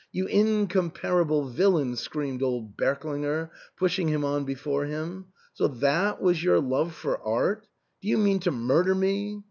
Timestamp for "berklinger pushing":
2.75-4.07